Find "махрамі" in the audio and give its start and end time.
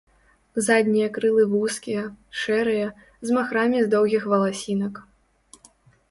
3.35-3.83